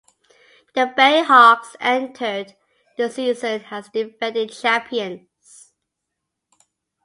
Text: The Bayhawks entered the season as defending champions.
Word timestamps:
The 0.73 0.91
Bayhawks 0.97 1.75
entered 1.79 2.55
the 2.97 3.07
season 3.11 3.65
as 3.69 3.87
defending 3.89 4.49
champions. 4.49 5.73